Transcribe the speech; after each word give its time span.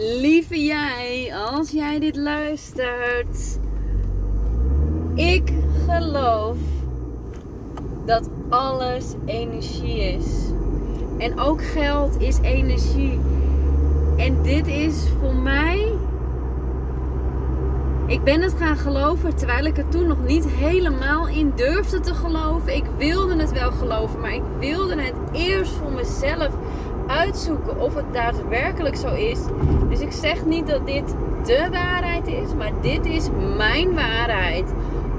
Lieve 0.00 0.64
jij, 0.64 1.34
als 1.34 1.70
jij 1.70 1.98
dit 1.98 2.16
luistert. 2.16 3.58
Ik 5.14 5.52
geloof 5.86 6.56
dat 8.06 8.28
alles 8.48 9.04
energie 9.26 10.00
is. 10.00 10.26
En 11.18 11.40
ook 11.40 11.64
geld 11.64 12.20
is 12.20 12.38
energie. 12.38 13.20
En 14.16 14.42
dit 14.42 14.66
is 14.66 15.06
voor 15.20 15.34
mij. 15.34 15.92
Ik 18.06 18.22
ben 18.24 18.42
het 18.42 18.54
gaan 18.58 18.76
geloven 18.76 19.36
terwijl 19.36 19.64
ik 19.64 19.78
er 19.78 19.88
toen 19.88 20.06
nog 20.06 20.24
niet 20.26 20.46
helemaal 20.46 21.28
in 21.28 21.52
durfde 21.56 22.00
te 22.00 22.14
geloven. 22.14 22.76
Ik 22.76 22.84
wilde 22.98 23.36
het 23.36 23.52
wel 23.52 23.70
geloven, 23.70 24.20
maar 24.20 24.34
ik 24.34 24.42
wilde 24.58 25.02
het 25.02 25.14
eerst 25.32 25.72
voor 25.72 25.92
mezelf 25.92 26.50
uitzoeken 27.08 27.80
of 27.80 27.94
het 27.94 28.12
daadwerkelijk 28.12 28.96
zo 28.96 29.14
is. 29.14 29.38
Dus 29.88 30.00
ik 30.00 30.12
zeg 30.12 30.44
niet 30.44 30.66
dat 30.66 30.86
dit 30.86 31.14
de 31.44 31.68
waarheid 31.70 32.26
is, 32.26 32.54
maar 32.54 32.72
dit 32.80 33.06
is 33.06 33.28
mijn 33.56 33.94
waarheid. 33.94 34.72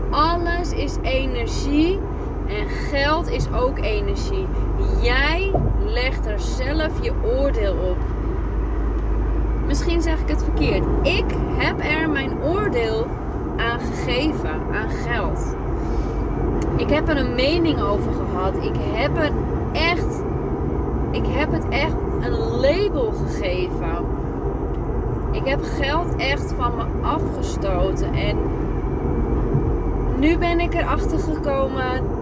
Alles 0.09 0.72
is 0.72 0.95
energie 1.02 2.00
en 2.48 2.67
geld 2.67 3.30
is 3.30 3.52
ook 3.54 3.78
energie. 3.80 4.48
Jij 5.02 5.52
legt 5.86 6.26
er 6.26 6.40
zelf 6.40 7.04
je 7.04 7.14
oordeel 7.23 7.73
op. 7.73 7.98
Misschien 9.67 10.02
zeg 10.02 10.20
ik 10.20 10.28
het 10.28 10.44
verkeerd. 10.44 10.84
Ik 11.02 11.26
heb 11.58 11.80
er 11.84 12.09
mijn 12.09 12.44
oordeel 12.44 13.08
aan 13.58 13.80
gegeven, 13.80 14.59
aan 14.73 14.90
geld. 14.90 15.56
Ik 16.78 16.90
heb 16.90 17.09
er 17.09 17.17
een 17.17 17.36
mening 17.36 17.81
over 17.81 18.12
gehad. 18.14 18.53
Ik 18.56 18.76
heb 18.94 19.17
er 19.17 19.31
echt 19.72 20.22
ik 21.12 21.26
heb 21.26 21.52
het 21.52 21.68
echt 21.70 21.95
een 22.22 22.59
label 22.59 23.13
gegeven. 23.26 24.05
Ik 25.31 25.48
heb 25.48 25.59
geld 25.63 26.16
echt 26.16 26.54
van 26.58 26.76
me 26.76 27.08
afgestoten. 27.08 28.14
En 28.14 28.38
nu 30.17 30.38
ben 30.38 30.59
ik 30.59 30.73
erachter 30.73 31.19
gekomen 31.19 32.17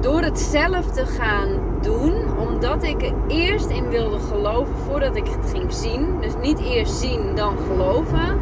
door 0.00 0.20
het 0.20 0.40
zelf 0.40 0.86
te 0.86 1.06
gaan 1.06 1.48
doen. 1.80 2.14
Omdat 2.48 2.82
ik 2.82 3.02
er 3.02 3.12
eerst 3.28 3.68
in 3.68 3.88
wilde 3.88 4.18
geloven 4.18 4.74
voordat 4.76 5.16
ik 5.16 5.26
het 5.26 5.50
ging 5.50 5.72
zien. 5.72 6.06
Dus 6.20 6.32
niet 6.42 6.58
eerst 6.60 6.94
zien 6.94 7.34
dan 7.34 7.56
geloven. 7.68 8.40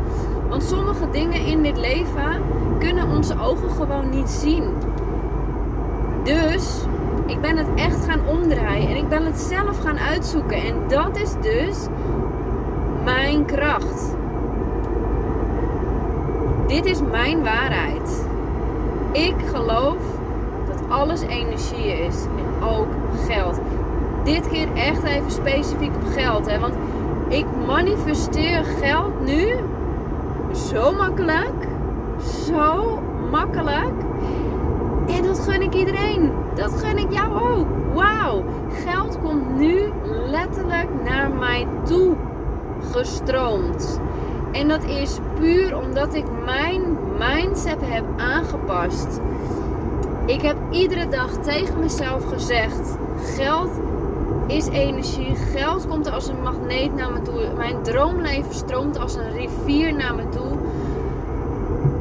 Want 0.49 0.63
sommige 0.63 1.11
dingen 1.11 1.47
in 1.47 1.63
dit 1.63 1.77
leven 1.77 2.43
kunnen 2.79 3.09
onze 3.09 3.41
ogen 3.41 3.71
gewoon 3.71 4.11
niet 4.11 4.29
zien. 4.29 4.65
Dus 6.23 6.85
ik 7.27 7.41
ben 7.41 7.57
het 7.57 7.67
echt 7.75 8.05
gaan 8.05 8.27
omdraaien 8.27 8.89
en 8.89 8.97
ik 8.97 9.09
ben 9.09 9.25
het 9.25 9.39
zelf 9.39 9.79
gaan 9.79 9.99
uitzoeken. 9.99 10.57
En 10.57 10.75
dat 10.89 11.17
is 11.17 11.33
dus 11.41 11.87
mijn 13.05 13.45
kracht. 13.45 14.15
Dit 16.67 16.85
is 16.85 17.01
mijn 17.11 17.43
waarheid. 17.43 18.27
Ik 19.13 19.35
geloof 19.53 19.97
dat 20.67 20.83
alles 20.89 21.21
energie 21.21 21.93
is 21.93 22.25
en 22.25 22.69
ook 22.69 22.89
geld. 23.29 23.61
Dit 24.25 24.49
keer 24.49 24.69
echt 24.75 25.03
even 25.03 25.31
specifiek 25.31 25.95
op 25.95 26.13
geld, 26.13 26.51
hè? 26.51 26.59
want 26.59 26.75
ik 27.29 27.47
manifesteer 27.67 28.65
geld 28.65 29.25
nu 29.25 29.57
zo 30.55 30.93
makkelijk, 30.93 31.67
zo 32.47 32.99
makkelijk. 33.31 34.12
Dat 35.33 35.41
gun 35.41 35.63
ik 35.63 35.75
iedereen. 35.75 36.33
Dat 36.55 36.73
gun 36.73 36.99
ik 36.99 37.13
jou 37.13 37.57
ook. 37.57 37.67
Wauw. 37.95 38.45
Geld 38.85 39.19
komt 39.23 39.59
nu 39.59 39.93
letterlijk 40.27 40.89
naar 41.05 41.31
mij 41.31 41.67
toe 41.85 42.17
gestroomd. 42.93 44.01
En 44.51 44.69
dat 44.69 44.85
is 44.85 45.19
puur 45.39 45.79
omdat 45.79 46.15
ik 46.15 46.25
mijn 46.45 46.83
mindset 47.19 47.79
heb 47.81 48.05
aangepast. 48.17 49.21
Ik 50.27 50.43
heb 50.43 50.57
iedere 50.71 51.09
dag 51.09 51.31
tegen 51.31 51.81
mezelf 51.81 52.25
gezegd: 52.25 52.97
geld 53.37 53.71
is 54.47 54.69
energie. 54.69 55.35
Geld 55.35 55.87
komt 55.87 56.11
als 56.11 56.29
een 56.29 56.43
magneet 56.43 56.95
naar 56.95 57.13
me 57.13 57.23
toe. 57.23 57.53
Mijn 57.57 57.83
droomleven 57.83 58.55
stroomt 58.55 58.99
als 58.99 59.15
een 59.15 59.33
rivier 59.33 59.95
naar 59.95 60.15
me 60.15 60.29
toe. 60.29 60.59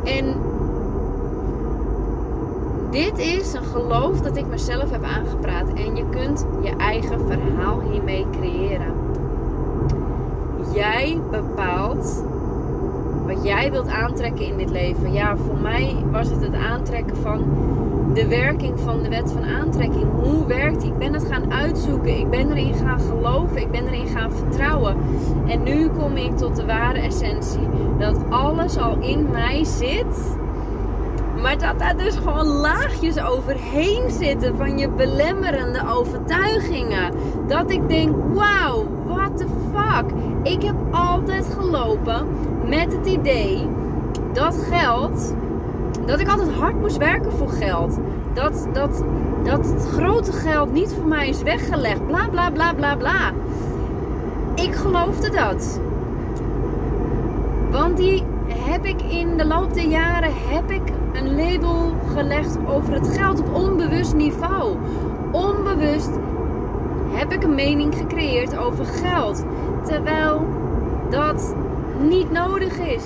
En 0.03 0.35
dit 2.91 3.17
is 3.17 3.53
een 3.53 3.63
geloof 3.63 4.21
dat 4.21 4.37
ik 4.37 4.47
mezelf 4.47 4.91
heb 4.91 5.03
aangepraat. 5.03 5.73
En 5.73 5.95
je 5.95 6.09
kunt 6.09 6.45
je 6.61 6.75
eigen 6.77 7.19
verhaal 7.27 7.81
hiermee 7.91 8.25
creëren. 8.31 8.93
Jij 10.73 11.19
bepaalt 11.31 12.23
wat 13.25 13.43
jij 13.43 13.71
wilt 13.71 13.87
aantrekken 13.87 14.45
in 14.45 14.57
dit 14.57 14.69
leven. 14.69 15.13
Ja, 15.13 15.37
voor 15.37 15.57
mij 15.61 15.95
was 16.11 16.29
het 16.29 16.41
het 16.41 16.55
aantrekken 16.55 17.17
van 17.17 17.43
de 18.13 18.27
werking 18.27 18.79
van 18.79 19.03
de 19.03 19.09
wet 19.09 19.31
van 19.31 19.43
aantrekking. 19.43 20.05
Hoe 20.21 20.47
werkt 20.47 20.81
die? 20.81 20.91
Ik 20.91 20.97
ben 20.97 21.13
het 21.13 21.25
gaan 21.29 21.53
uitzoeken. 21.53 22.19
Ik 22.19 22.29
ben 22.29 22.51
erin 22.51 22.73
gaan 22.73 22.99
geloven. 22.99 23.57
Ik 23.57 23.71
ben 23.71 23.87
erin 23.87 24.07
gaan 24.07 24.31
vertrouwen. 24.31 24.97
En 25.47 25.63
nu 25.63 25.89
kom 25.89 26.15
ik 26.15 26.37
tot 26.37 26.55
de 26.55 26.65
ware 26.65 26.99
essentie. 26.99 27.67
Dat 27.97 28.17
alles 28.29 28.77
al 28.77 28.97
in 28.99 29.29
mij 29.31 29.63
zit 29.63 30.39
maar 31.41 31.57
dat 31.57 31.79
daar 31.79 31.97
dus 31.97 32.15
gewoon 32.15 32.45
laagjes 32.45 33.19
overheen 33.19 34.11
zitten 34.11 34.57
van 34.57 34.77
je 34.77 34.89
belemmerende 34.89 35.81
overtuigingen. 35.89 37.13
Dat 37.47 37.71
ik 37.71 37.89
denk, 37.89 38.15
wauw, 38.33 38.87
what 39.05 39.37
the 39.37 39.45
fuck. 39.73 40.05
Ik 40.43 40.61
heb 40.61 40.75
altijd 40.91 41.47
gelopen 41.59 42.27
met 42.67 42.93
het 42.93 43.07
idee 43.07 43.67
dat 44.33 44.57
geld, 44.71 45.33
dat 46.05 46.19
ik 46.19 46.29
altijd 46.29 46.53
hard 46.53 46.79
moest 46.79 46.97
werken 46.97 47.31
voor 47.31 47.49
geld. 47.49 47.97
Dat, 48.33 48.67
dat, 48.73 49.03
dat 49.43 49.65
het 49.65 49.87
grote 49.87 50.31
geld 50.31 50.73
niet 50.73 50.93
voor 50.93 51.07
mij 51.07 51.29
is 51.29 51.41
weggelegd. 51.41 52.07
Bla 52.07 52.27
bla 52.29 52.49
bla 52.49 52.73
bla 52.73 52.95
bla. 52.95 53.31
Ik 54.55 54.75
geloofde 54.75 55.29
dat. 55.29 55.79
Want 57.71 57.97
die 57.97 58.23
heb 58.63 58.85
ik 58.85 59.01
in 59.01 59.37
de 59.37 59.45
loop 59.45 59.73
der 59.73 59.87
jaren 59.87 60.33
heb 60.33 60.71
ik 60.71 60.81
een 61.13 61.35
label 61.35 61.93
gelegd 62.13 62.57
over 62.67 62.93
het 62.93 63.07
geld 63.07 63.39
op 63.39 63.53
onbewust 63.53 64.13
niveau. 64.13 64.77
Onbewust 65.31 66.09
heb 67.11 67.31
ik 67.31 67.43
een 67.43 67.55
mening 67.55 67.95
gecreëerd 67.95 68.57
over 68.57 68.85
geld. 68.85 69.45
Terwijl 69.83 70.47
dat 71.09 71.55
niet 71.99 72.31
nodig 72.31 72.77
is. 72.77 73.03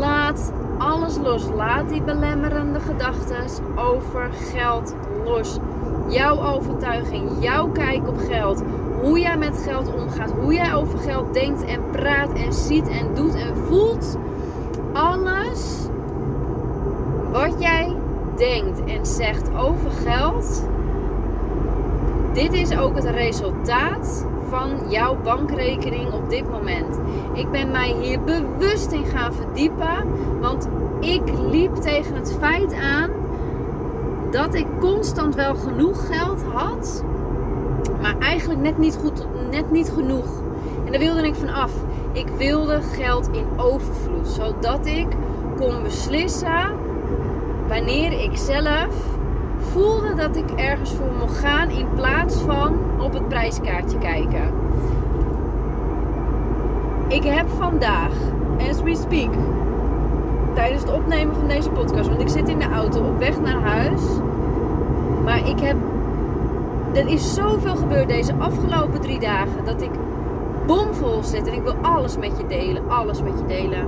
Laat 0.00 0.52
alles 0.78 1.16
los. 1.16 1.46
Laat 1.56 1.88
die 1.88 2.02
belemmerende 2.02 2.80
gedachten 2.80 3.64
over 3.74 4.30
geld 4.32 4.94
los. 5.24 5.58
Jouw 6.08 6.54
overtuiging, 6.54 7.30
jouw 7.38 7.68
kijk 7.68 8.08
op 8.08 8.18
geld, 8.18 8.62
hoe 9.00 9.20
jij 9.20 9.36
met 9.36 9.62
geld 9.62 9.94
omgaat, 9.94 10.30
hoe 10.30 10.54
jij 10.54 10.74
over 10.74 10.98
geld 10.98 11.34
denkt 11.34 11.64
en 11.64 11.80
praat 11.90 12.32
en 12.32 12.52
ziet 12.52 12.88
en 12.88 13.14
doet 13.14 13.34
en 13.34 13.56
voelt. 13.56 14.16
Alles 14.92 15.88
wat 17.32 17.54
jij 17.58 17.96
denkt 18.36 18.84
en 18.84 19.06
zegt 19.06 19.54
over 19.54 19.90
geld, 19.90 20.68
dit 22.32 22.52
is 22.52 22.78
ook 22.78 22.94
het 22.94 23.04
resultaat 23.04 24.26
van 24.48 24.70
jouw 24.88 25.16
bankrekening 25.22 26.12
op 26.12 26.30
dit 26.30 26.50
moment. 26.50 26.98
Ik 27.32 27.50
ben 27.50 27.70
mij 27.70 27.94
hier 28.00 28.20
bewust 28.20 28.92
in 28.92 29.04
gaan 29.04 29.32
verdiepen, 29.34 30.06
want 30.40 30.68
ik 31.00 31.22
liep 31.50 31.74
tegen 31.74 32.14
het 32.14 32.36
feit 32.38 32.74
aan 32.74 33.10
dat 34.30 34.54
ik 34.54 34.66
constant 34.80 35.34
wel 35.34 35.54
genoeg 35.54 36.06
geld 36.06 36.42
had, 36.42 37.04
maar 38.00 38.18
eigenlijk 38.18 38.60
net 38.60 38.78
niet, 38.78 38.98
goed, 39.00 39.26
net 39.50 39.70
niet 39.70 39.90
genoeg. 39.90 40.42
En 40.84 40.90
daar 40.92 41.00
wilde 41.00 41.26
ik 41.26 41.34
van 41.34 41.48
af. 41.48 41.72
Ik 42.12 42.26
wilde 42.26 42.80
geld 42.82 43.28
in 43.32 43.46
overvloed, 43.56 44.28
zodat 44.28 44.86
ik 44.86 45.06
kon 45.56 45.82
beslissen 45.82 46.68
wanneer 47.68 48.22
ik 48.22 48.36
zelf 48.36 49.18
voelde 49.58 50.14
dat 50.14 50.36
ik 50.36 50.50
ergens 50.50 50.92
voor 50.92 51.12
mocht 51.18 51.38
gaan 51.38 51.70
in 51.70 51.86
plaats 51.94 52.36
van 52.36 52.76
op 53.00 53.12
het 53.12 53.28
prijskaartje 53.28 53.98
kijken. 53.98 54.52
Ik 57.08 57.22
heb 57.22 57.46
vandaag, 57.48 58.12
as 58.70 58.82
we 58.82 58.96
speak, 58.96 59.30
tijdens 60.54 60.82
het 60.82 60.92
opnemen 60.92 61.34
van 61.34 61.48
deze 61.48 61.70
podcast, 61.70 62.08
want 62.08 62.20
ik 62.20 62.28
zit 62.28 62.48
in 62.48 62.58
de 62.58 62.68
auto 62.68 63.00
op 63.00 63.18
weg 63.18 63.40
naar 63.40 63.60
huis. 63.60 64.02
Maar 65.24 65.48
ik 65.48 65.60
heb. 65.60 65.76
Er 66.92 67.08
is 67.08 67.34
zoveel 67.34 67.76
gebeurd 67.76 68.08
deze 68.08 68.34
afgelopen 68.38 69.00
drie 69.00 69.20
dagen 69.20 69.64
dat 69.64 69.82
ik 69.82 69.90
bomvol 70.66 71.22
zit 71.22 71.46
en 71.46 71.54
ik 71.54 71.62
wil 71.62 71.74
alles 71.82 72.16
met 72.16 72.32
je 72.38 72.46
delen. 72.46 72.90
Alles 72.90 73.22
met 73.22 73.38
je 73.38 73.46
delen 73.46 73.86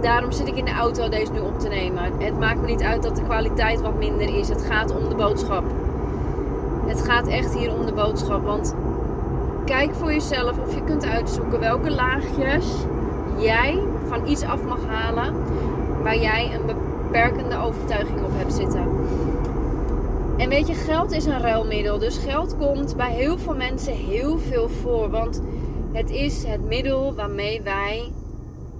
daarom 0.00 0.32
zit 0.32 0.46
ik 0.46 0.56
in 0.56 0.64
de 0.64 0.72
auto 0.72 1.08
deze 1.08 1.32
nu 1.32 1.40
op 1.40 1.58
te 1.60 1.68
nemen. 1.68 2.12
Het 2.18 2.38
maakt 2.38 2.60
me 2.60 2.66
niet 2.66 2.82
uit 2.82 3.02
dat 3.02 3.16
de 3.16 3.22
kwaliteit 3.22 3.80
wat 3.80 3.98
minder 3.98 4.36
is. 4.36 4.48
Het 4.48 4.62
gaat 4.62 4.96
om 4.96 5.08
de 5.08 5.14
boodschap. 5.14 5.64
Het 6.86 7.00
gaat 7.02 7.26
echt 7.26 7.54
hier 7.54 7.74
om 7.74 7.86
de 7.86 7.92
boodschap. 7.92 8.44
Want 8.44 8.74
Kijk 9.64 9.94
voor 9.94 10.12
jezelf 10.12 10.58
of 10.58 10.74
je 10.74 10.84
kunt 10.84 11.06
uitzoeken 11.06 11.60
welke 11.60 11.90
laagjes 11.90 12.66
jij 13.36 13.82
van 14.08 14.26
iets 14.26 14.42
af 14.42 14.64
mag 14.64 14.78
halen 14.86 15.34
waar 16.02 16.18
jij 16.18 16.50
een 16.54 16.66
beperkende 16.66 17.58
overtuiging 17.58 18.24
op 18.24 18.30
hebt 18.32 18.52
zitten. 18.52 18.88
En 20.38 20.48
weet 20.48 20.66
je, 20.66 20.74
geld 20.74 21.12
is 21.12 21.24
een 21.24 21.40
ruilmiddel. 21.40 21.98
Dus 21.98 22.18
geld 22.18 22.56
komt 22.56 22.96
bij 22.96 23.12
heel 23.12 23.38
veel 23.38 23.54
mensen 23.54 23.92
heel 23.92 24.38
veel 24.38 24.68
voor. 24.68 25.10
Want 25.10 25.42
het 25.92 26.10
is 26.10 26.44
het 26.44 26.64
middel 26.64 27.14
waarmee 27.14 27.62
wij 27.62 28.12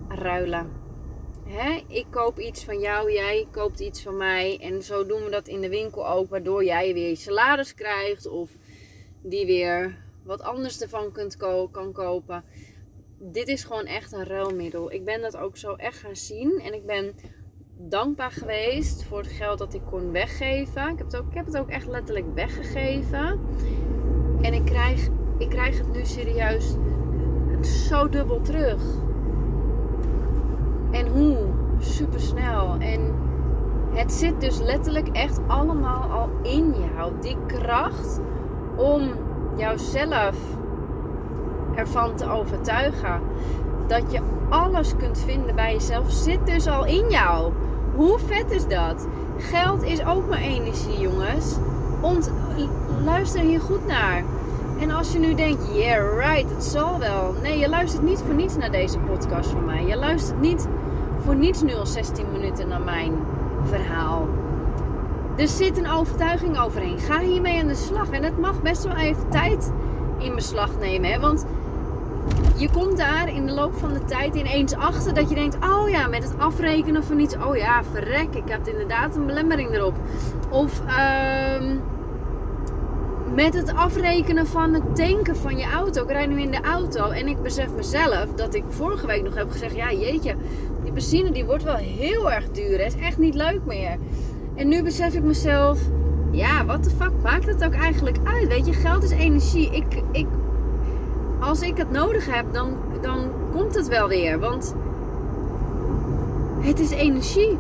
ruilen. 0.09 0.71
Hè? 1.47 1.83
Ik 1.89 2.07
koop 2.11 2.39
iets 2.39 2.65
van 2.65 2.81
jou, 2.81 3.13
jij 3.13 3.47
koopt 3.51 3.81
iets 3.81 4.03
van 4.03 4.17
mij. 4.17 4.59
En 4.61 4.83
zo 4.83 5.07
doen 5.07 5.25
we 5.25 5.31
dat 5.31 5.49
in 5.49 5.61
de 5.61 5.69
winkel 5.69 6.09
ook. 6.09 6.31
Waardoor 6.31 6.65
jij 6.65 6.95
weer 6.95 7.09
je 7.09 7.15
salaris 7.15 7.75
krijgt. 7.75 8.27
Of 8.27 8.51
die 9.23 9.47
weer 9.47 9.97
wat 10.25 10.43
anders 10.43 10.81
ervan 10.81 11.13
kunt 11.13 11.37
kan 11.71 11.93
kopen. 11.93 12.45
Dit 13.19 13.49
is 13.49 13.65
gewoon 13.65 13.87
echt 13.87 14.13
een 14.13 14.27
ruilmiddel. 14.27 14.93
Ik 14.93 15.05
ben 15.05 15.21
dat 15.21 15.37
ook 15.37 15.57
zo 15.57 15.75
echt 15.75 15.99
gaan 15.99 16.17
zien. 16.17 16.61
En 16.61 16.75
ik 16.75 16.87
ben 16.87 17.15
dankbaar 17.77 18.31
geweest 18.31 19.05
voor 19.05 19.19
het 19.19 19.33
geld 19.33 19.59
dat 19.59 19.75
ik 19.75 19.83
kon 19.91 20.13
weggeven. 20.13 20.89
Ik 20.89 20.99
heb 20.99 21.07
het 21.07 21.17
ook, 21.17 21.27
ik 21.29 21.35
heb 21.35 21.47
het 21.47 21.59
ook 21.59 21.69
echt 21.69 21.87
letterlijk 21.87 22.27
weggegeven. 22.35 23.41
En 24.41 24.55
ik 24.55 24.65
krijg, 24.65 25.09
ik 25.39 25.49
krijg 25.49 25.79
het 25.79 25.93
nu 25.93 26.05
serieus 26.05 26.77
zo 27.65 28.09
dubbel 28.09 28.41
terug. 28.41 28.83
En 30.91 31.07
hoe? 31.07 31.37
Super 31.79 32.21
snel. 32.21 32.77
En 32.79 33.15
het 33.93 34.13
zit 34.13 34.41
dus 34.41 34.61
letterlijk 34.61 35.09
echt 35.09 35.41
allemaal 35.47 36.03
al 36.03 36.31
in 36.43 36.75
jou. 36.95 37.13
Die 37.21 37.37
kracht 37.47 38.21
om 38.77 39.11
jouzelf 39.57 40.37
ervan 41.75 42.15
te 42.17 42.31
overtuigen 42.31 43.21
dat 43.87 44.13
je 44.13 44.21
alles 44.49 44.97
kunt 44.97 45.19
vinden 45.19 45.55
bij 45.55 45.73
jezelf, 45.73 46.11
zit 46.11 46.47
dus 46.47 46.67
al 46.67 46.87
in 46.87 47.09
jou. 47.09 47.53
Hoe 47.95 48.19
vet 48.27 48.51
is 48.51 48.67
dat? 48.67 49.07
Geld 49.39 49.83
is 49.83 50.07
ook 50.07 50.29
maar 50.29 50.39
energie, 50.39 50.99
jongens. 50.99 51.57
Ont 52.01 52.31
luister 53.05 53.41
hier 53.41 53.61
goed 53.61 53.87
naar. 53.87 54.23
En 54.81 54.91
als 54.91 55.13
je 55.13 55.19
nu 55.19 55.35
denkt, 55.35 55.63
yeah, 55.73 56.17
right, 56.19 56.51
het 56.51 56.65
zal 56.65 56.99
wel. 56.99 57.35
Nee, 57.43 57.59
je 57.59 57.69
luistert 57.69 58.03
niet 58.03 58.23
voor 58.27 58.35
niets 58.35 58.57
naar 58.57 58.71
deze 58.71 58.99
podcast 58.99 59.51
van 59.51 59.65
mij. 59.65 59.87
Je 59.87 59.97
luistert 59.97 60.41
niet 60.41 60.69
voor 61.19 61.37
niets 61.37 61.63
nu 61.63 61.75
al 61.75 61.87
16 61.87 62.27
minuten 62.33 62.69
naar 62.69 62.81
mijn 62.81 63.13
verhaal. 63.65 64.29
Er 65.37 65.49
zit 65.49 65.79
een 65.79 65.91
overtuiging 65.91 66.59
overheen. 66.59 66.99
Ga 66.99 67.21
hiermee 67.21 67.61
aan 67.61 67.67
de 67.67 67.75
slag. 67.75 68.11
En 68.11 68.23
het 68.23 68.39
mag 68.39 68.63
best 68.63 68.85
wel 68.85 68.97
even 68.97 69.29
tijd 69.29 69.73
in 70.19 70.35
beslag 70.35 70.79
nemen. 70.79 71.11
Hè? 71.11 71.21
Want 71.21 71.47
je 72.57 72.71
komt 72.71 72.97
daar 72.97 73.35
in 73.35 73.47
de 73.47 73.53
loop 73.53 73.75
van 73.75 73.93
de 73.93 74.05
tijd 74.05 74.35
ineens 74.35 74.75
achter 74.75 75.15
dat 75.15 75.29
je 75.29 75.35
denkt: 75.35 75.57
oh 75.61 75.89
ja, 75.89 76.07
met 76.07 76.23
het 76.23 76.39
afrekenen 76.39 77.05
van 77.05 77.19
iets, 77.19 77.37
oh 77.37 77.57
ja, 77.57 77.85
verrek, 77.85 78.35
ik 78.35 78.49
heb 78.49 78.69
inderdaad 78.69 79.17
een 79.17 79.27
belemmering 79.27 79.71
erop. 79.71 79.95
Of 80.51 80.83
uh, 80.87 81.71
met 83.35 83.55
het 83.55 83.75
afrekenen 83.75 84.47
van 84.47 84.75
het 84.75 84.97
tanken 84.97 85.37
van 85.37 85.59
je 85.59 85.65
auto. 85.65 86.03
Ik 86.03 86.11
rijd 86.11 86.29
nu 86.29 86.41
in 86.41 86.51
de 86.51 86.61
auto 86.61 87.11
en 87.11 87.29
ik 87.29 87.43
besef 87.43 87.69
mezelf 87.77 88.27
dat 88.37 88.55
ik 88.55 88.65
vorige 88.69 89.07
week 89.07 89.23
nog 89.23 89.35
heb 89.35 89.51
gezegd: 89.51 89.75
ja, 89.75 89.93
jeetje, 89.93 90.35
die 90.83 90.93
benzine 90.93 91.31
die 91.31 91.45
wordt 91.45 91.65
wel 91.65 91.77
heel 91.77 92.33
erg 92.33 92.51
duur. 92.51 92.83
Het 92.83 92.95
is 92.95 93.01
echt 93.01 93.19
niet 93.19 93.35
leuk 93.35 93.65
meer. 93.65 93.99
En 94.55 94.69
nu 94.69 94.83
besef 94.83 95.15
ik 95.15 95.23
mezelf: 95.23 95.79
ja, 96.31 96.65
wat 96.65 96.85
de 96.85 96.91
fuck 96.91 97.13
maakt 97.23 97.47
het 97.47 97.65
ook 97.65 97.75
eigenlijk 97.75 98.19
uit? 98.25 98.49
Weet 98.49 98.67
je, 98.67 98.73
geld 98.73 99.03
is 99.03 99.11
energie. 99.11 99.71
Ik, 99.71 100.03
ik 100.13 100.27
als 101.45 101.61
ik 101.61 101.77
het 101.77 101.91
nodig 101.91 102.35
heb, 102.35 102.53
dan, 102.53 102.77
dan 103.01 103.31
komt 103.53 103.75
het 103.75 103.89
wel 103.89 104.09
weer. 104.09 104.39
Want 104.39 104.75
het 106.61 106.81
is 106.81 106.91
energie. 106.91 107.59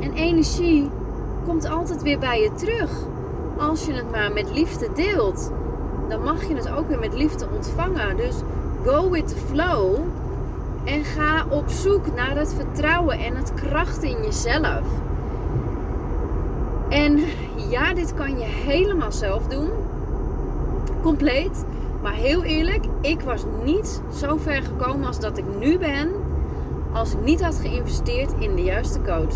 En 0.00 0.12
energie 0.12 0.90
komt 1.44 1.68
altijd 1.68 2.02
weer 2.02 2.18
bij 2.18 2.42
je 2.42 2.54
terug. 2.54 2.90
Als 3.58 3.86
je 3.86 3.92
het 3.92 4.10
maar 4.10 4.32
met 4.32 4.50
liefde 4.50 4.88
deelt, 4.94 5.50
dan 6.08 6.22
mag 6.22 6.48
je 6.48 6.54
het 6.54 6.70
ook 6.70 6.88
weer 6.88 6.98
met 6.98 7.14
liefde 7.14 7.46
ontvangen. 7.54 8.16
Dus 8.16 8.34
go 8.84 9.10
with 9.10 9.28
the 9.28 9.36
flow. 9.36 9.94
En 10.84 11.04
ga 11.04 11.46
op 11.48 11.68
zoek 11.68 12.14
naar 12.14 12.36
het 12.36 12.54
vertrouwen 12.54 13.18
en 13.18 13.36
het 13.36 13.54
kracht 13.54 14.02
in 14.02 14.22
jezelf. 14.22 14.82
En 16.88 17.20
ja, 17.70 17.94
dit 17.94 18.14
kan 18.14 18.38
je 18.38 18.44
helemaal 18.44 19.12
zelf 19.12 19.46
doen. 19.46 19.68
Compleet. 21.02 21.64
Maar 22.06 22.14
heel 22.14 22.42
eerlijk, 22.42 22.84
ik 23.00 23.20
was 23.20 23.44
niet 23.64 24.02
zo 24.18 24.36
ver 24.36 24.62
gekomen 24.62 25.06
als 25.06 25.20
dat 25.20 25.38
ik 25.38 25.44
nu 25.58 25.78
ben. 25.78 26.10
Als 26.92 27.12
ik 27.12 27.20
niet 27.24 27.42
had 27.42 27.58
geïnvesteerd 27.58 28.32
in 28.38 28.54
de 28.54 28.62
juiste 28.62 28.98
coach. 29.02 29.34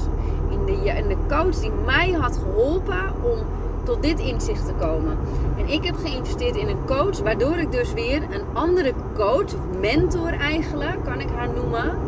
In 0.50 0.64
de, 0.64 0.72
in 0.72 1.08
de 1.08 1.16
coach 1.28 1.60
die 1.60 1.70
mij 1.86 2.10
had 2.10 2.36
geholpen 2.36 3.12
om 3.22 3.38
tot 3.84 4.02
dit 4.02 4.18
inzicht 4.18 4.66
te 4.66 4.72
komen. 4.78 5.18
En 5.58 5.68
ik 5.68 5.84
heb 5.84 5.96
geïnvesteerd 5.96 6.56
in 6.56 6.68
een 6.68 6.84
coach, 6.86 7.18
waardoor 7.18 7.56
ik 7.56 7.72
dus 7.72 7.92
weer 7.92 8.22
een 8.22 8.44
andere 8.52 8.92
coach, 9.14 9.52
mentor 9.80 10.32
eigenlijk, 10.32 11.04
kan 11.04 11.20
ik 11.20 11.28
haar 11.34 11.48
noemen. 11.54 11.98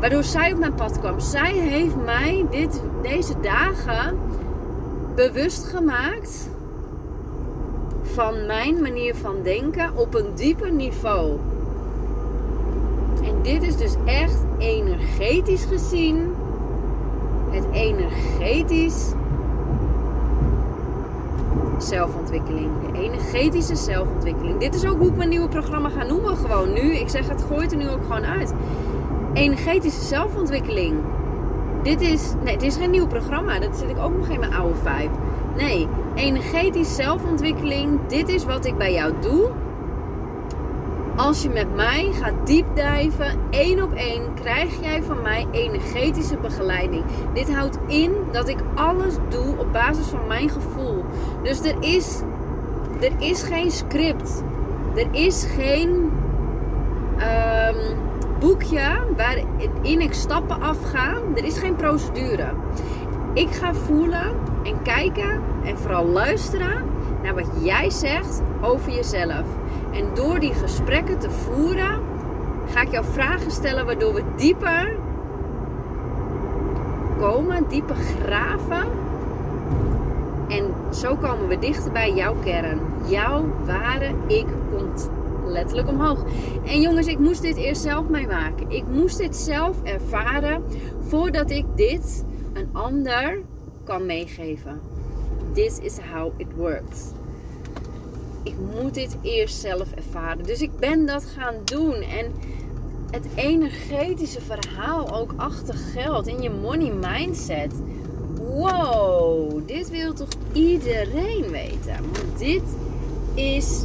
Waardoor 0.00 0.24
zij 0.24 0.52
op 0.52 0.58
mijn 0.58 0.74
pad 0.74 0.98
kwam. 0.98 1.20
Zij 1.20 1.52
heeft 1.52 1.96
mij 2.04 2.46
dit, 2.50 2.82
deze 3.02 3.34
dagen 3.40 4.18
bewust 5.14 5.64
gemaakt 5.64 6.50
van 8.12 8.46
mijn 8.46 8.82
manier 8.82 9.14
van 9.14 9.34
denken 9.42 9.96
op 9.96 10.14
een 10.14 10.34
dieper 10.34 10.72
niveau. 10.72 11.38
En 13.24 13.42
dit 13.42 13.62
is 13.62 13.76
dus 13.76 13.94
echt 14.04 14.44
energetisch 14.58 15.64
gezien 15.64 16.34
het 17.50 17.64
energetisch 17.72 19.12
zelfontwikkeling. 21.78 22.70
De 22.92 22.98
energetische 22.98 23.76
zelfontwikkeling. 23.76 24.60
Dit 24.60 24.74
is 24.74 24.86
ook 24.86 24.98
hoe 24.98 25.08
ik 25.08 25.16
mijn 25.16 25.28
nieuwe 25.28 25.48
programma 25.48 25.88
ga 25.88 26.04
noemen. 26.04 26.36
Gewoon 26.36 26.72
nu. 26.72 26.96
Ik 26.96 27.08
zeg 27.08 27.28
het 27.28 27.44
gooit 27.48 27.72
er 27.72 27.78
nu 27.78 27.88
ook 27.88 28.02
gewoon 28.02 28.24
uit. 28.24 28.52
Energetische 29.32 30.04
zelfontwikkeling. 30.04 30.94
Dit 31.82 32.00
is. 32.00 32.32
Nee, 32.44 32.54
het 32.54 32.62
is 32.62 32.76
geen 32.76 32.90
nieuw 32.90 33.06
programma. 33.06 33.58
Dat 33.58 33.76
zit 33.76 33.90
ik 33.90 33.98
ook 33.98 34.16
nog 34.16 34.28
in 34.28 34.40
mijn 34.40 34.54
oude 34.54 34.74
vibe. 34.74 35.14
Nee, 35.56 35.88
energetisch 36.14 36.94
zelfontwikkeling. 36.94 38.00
Dit 38.06 38.28
is 38.28 38.44
wat 38.44 38.64
ik 38.64 38.76
bij 38.76 38.92
jou 38.92 39.12
doe. 39.20 39.50
Als 41.16 41.42
je 41.42 41.48
met 41.48 41.74
mij 41.74 42.10
gaat 42.12 42.46
diepdijven, 42.46 43.38
één 43.50 43.82
op 43.82 43.92
één, 43.92 44.34
krijg 44.34 44.80
jij 44.80 45.02
van 45.02 45.22
mij 45.22 45.46
energetische 45.50 46.36
begeleiding. 46.36 47.04
Dit 47.32 47.54
houdt 47.54 47.78
in 47.86 48.12
dat 48.30 48.48
ik 48.48 48.58
alles 48.74 49.14
doe 49.28 49.56
op 49.58 49.72
basis 49.72 50.06
van 50.06 50.26
mijn 50.26 50.50
gevoel. 50.50 51.04
Dus 51.42 51.60
er 51.60 51.76
is, 51.80 52.20
er 53.00 53.12
is 53.18 53.42
geen 53.42 53.70
script. 53.70 54.42
Er 54.94 55.06
is 55.10 55.44
geen 55.44 56.12
um, 57.18 57.96
boekje 58.38 59.00
waarin 59.16 60.00
ik 60.00 60.12
stappen 60.12 60.60
afga. 60.60 61.14
Er 61.34 61.44
is 61.44 61.58
geen 61.58 61.76
procedure. 61.76 62.52
Ik 63.34 63.50
ga 63.50 63.74
voelen 63.74 64.32
en 64.62 64.82
kijken 64.82 65.40
en 65.64 65.78
vooral 65.78 66.06
luisteren 66.06 66.84
naar 67.22 67.34
wat 67.34 67.50
jij 67.60 67.90
zegt 67.90 68.42
over 68.60 68.92
jezelf. 68.92 69.46
En 69.92 70.04
door 70.14 70.40
die 70.40 70.54
gesprekken 70.54 71.18
te 71.18 71.30
voeren, 71.30 72.00
ga 72.72 72.80
ik 72.80 72.90
jou 72.90 73.04
vragen 73.10 73.50
stellen 73.50 73.86
waardoor 73.86 74.14
we 74.14 74.22
dieper 74.36 74.96
komen, 77.18 77.64
dieper 77.68 77.96
graven. 77.96 78.86
En 80.48 80.74
zo 80.94 81.16
komen 81.16 81.48
we 81.48 81.58
dichter 81.58 81.92
bij 81.92 82.12
jouw 82.12 82.34
kern. 82.44 82.80
Jouw 83.06 83.44
ware 83.64 84.10
ik 84.26 84.46
komt 84.76 85.10
letterlijk 85.46 85.88
omhoog. 85.88 86.24
En 86.64 86.80
jongens, 86.80 87.06
ik 87.06 87.18
moest 87.18 87.42
dit 87.42 87.56
eerst 87.56 87.82
zelf 87.82 88.08
meemaken. 88.08 88.70
Ik 88.70 88.84
moest 88.86 89.18
dit 89.18 89.36
zelf 89.36 89.82
ervaren 89.82 90.62
voordat 91.00 91.50
ik 91.50 91.64
dit 91.74 92.24
een 92.52 92.68
ander 92.72 93.42
kan 93.84 94.06
meegeven. 94.06 94.80
This 95.54 95.78
is 95.78 95.98
how 96.12 96.32
it 96.36 96.46
works. 96.56 97.00
Ik 98.42 98.54
moet 98.74 98.94
dit 98.94 99.16
eerst 99.22 99.60
zelf 99.60 99.92
ervaren. 99.92 100.44
Dus 100.44 100.60
ik 100.60 100.76
ben 100.78 101.06
dat 101.06 101.24
gaan 101.24 101.54
doen. 101.64 101.94
En 101.94 102.32
het 103.10 103.26
energetische 103.34 104.40
verhaal 104.40 105.14
ook 105.14 105.32
achter 105.36 105.74
geld 105.74 106.26
in 106.26 106.42
je 106.42 106.50
money 106.50 106.92
mindset. 106.92 107.72
Wow, 108.34 109.60
dit 109.66 109.90
wil 109.90 110.12
toch 110.12 110.28
iedereen 110.52 111.50
weten? 111.50 111.96
Want 112.12 112.38
dit 112.38 112.62
is 113.34 113.84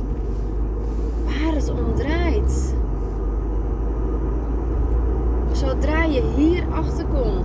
waar 1.26 1.56
het 1.56 1.70
om 1.70 1.96
draait. 1.96 2.76
Zodra 5.52 6.04
je 6.04 6.24
hier 6.36 6.68
achter 6.72 7.06
komt, 7.06 7.37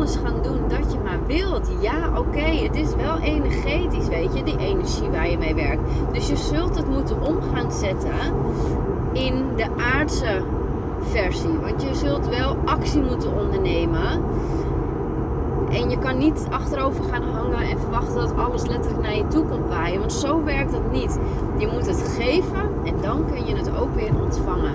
alles 0.00 0.16
gaan 0.16 0.42
doen 0.42 0.60
dat 0.68 0.92
je 0.92 0.98
maar 1.04 1.26
wilt. 1.26 1.70
Ja, 1.80 2.18
oké, 2.18 2.40
het 2.40 2.76
is 2.76 2.94
wel 2.94 3.18
energetisch, 3.18 4.08
weet 4.08 4.36
je, 4.36 4.42
die 4.42 4.58
energie 4.58 5.10
waar 5.10 5.30
je 5.30 5.38
mee 5.38 5.54
werkt. 5.54 5.82
Dus 6.12 6.28
je 6.28 6.36
zult 6.36 6.76
het 6.76 6.88
moeten 6.88 7.22
om 7.22 7.38
gaan 7.54 7.72
zetten 7.72 8.10
in 9.12 9.44
de 9.56 9.66
aardse 9.94 10.42
versie. 11.00 11.58
Want 11.60 11.82
je 11.82 11.94
zult 11.94 12.28
wel 12.28 12.56
actie 12.64 13.02
moeten 13.02 13.38
ondernemen. 13.40 14.22
En 15.70 15.90
je 15.90 15.98
kan 15.98 16.18
niet 16.18 16.46
achterover 16.50 17.04
gaan 17.04 17.22
hangen 17.22 17.68
en 17.70 17.80
verwachten 17.80 18.14
dat 18.14 18.36
alles 18.36 18.66
letterlijk 18.66 19.02
naar 19.02 19.16
je 19.16 19.26
toe 19.26 19.44
komt 19.44 19.68
waaien. 19.68 19.98
Want 19.98 20.12
zo 20.12 20.44
werkt 20.44 20.72
dat 20.72 20.92
niet. 20.92 21.18
Je 21.58 21.68
moet 21.72 21.86
het 21.86 22.14
geven 22.18 22.68
en 22.84 22.94
dan 23.02 23.24
kun 23.26 23.46
je 23.46 23.56
het 23.56 23.70
ook 23.80 23.94
weer 23.94 24.10
ontvangen. 24.22 24.74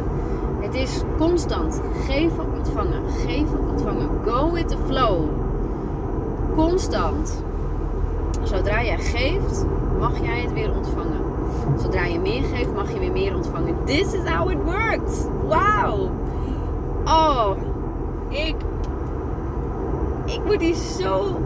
Het 0.60 0.75
is 0.75 1.01
constant 1.17 1.82
geven, 2.08 2.46
ontvangen, 2.65 3.01
geven, 3.27 3.60
ontvangen. 3.69 4.10
Go 4.25 4.51
with 4.51 4.67
the 4.67 4.77
flow. 4.88 5.29
Constant. 6.55 7.43
Zodra 8.43 8.84
jij 8.84 8.98
geeft, 8.98 9.65
mag 10.00 10.19
jij 10.22 10.41
het 10.41 10.53
weer 10.53 10.75
ontvangen. 10.75 11.22
Zodra 11.81 12.05
je 12.05 12.19
meer 12.19 12.43
geeft, 12.43 12.74
mag 12.74 12.93
je 12.93 13.00
weer 13.00 13.12
meer 13.12 13.36
ontvangen. 13.36 13.75
This 13.86 14.13
is 14.13 14.29
how 14.29 14.51
it 14.51 14.63
works. 14.63 15.24
Wow. 15.48 16.10
Oh, 17.05 17.51
ik 18.29 18.55
ik 20.25 20.41
word 20.45 20.62
hier 20.62 20.75
zo 20.75 21.39